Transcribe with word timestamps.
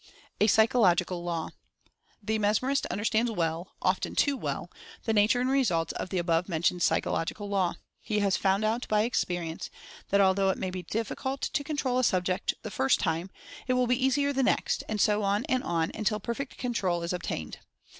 A 0.39 0.47
PSYCHOLOGICAL 0.47 1.23
LAW. 1.23 1.49
The 2.23 2.39
Mesmerist 2.39 2.87
understands 2.87 3.29
well, 3.29 3.75
often 3.83 4.15
too 4.15 4.35
well, 4.35 4.71
the 5.03 5.13
nature 5.13 5.39
and 5.39 5.47
results 5.51 5.93
of 5.93 6.09
the 6.09 6.17
above 6.17 6.49
mentioned 6.49 6.81
psychologi 6.81 7.35
cal 7.37 7.47
law. 7.47 7.75
He 7.99 8.17
has 8.17 8.35
found 8.35 8.65
out 8.65 8.87
by 8.87 9.03
experience 9.03 9.69
that 10.09 10.19
although 10.19 10.49
it 10.49 10.57
may 10.57 10.71
be 10.71 10.81
difficult 10.81 11.41
to 11.43 11.63
control 11.63 11.99
a 11.99 12.03
subject 12.03 12.55
the 12.63 12.71
first 12.71 12.99
time, 12.99 13.29
it 13.67 13.73
will 13.73 13.85
be 13.85 14.03
easier 14.03 14.33
the 14.33 14.41
next; 14.41 14.83
and 14.89 14.99
so 14.99 15.21
on 15.21 15.45
and 15.45 15.63
on, 15.63 15.91
until 15.93 16.19
perfect 16.19 16.57
control 16.57 17.03
is 17.03 17.13
obtained. 17.13 17.59